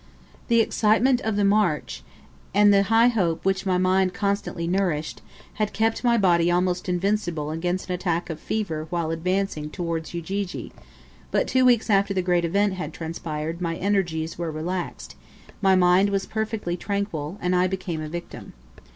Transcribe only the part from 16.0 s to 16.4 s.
was